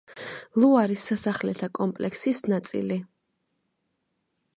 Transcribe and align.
ლუარის 0.61 1.03
სასახლეთა 1.09 1.69
კომპლექსის 1.79 2.41
ნაწილი. 2.53 3.01